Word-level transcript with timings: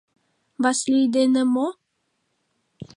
Васлий 0.63 1.07
дене 1.15 1.41
мо?.. 1.53 1.67